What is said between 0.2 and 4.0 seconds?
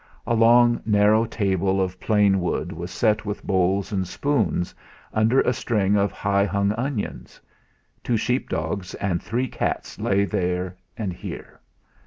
A long, narrow table of plain wood was set with bowls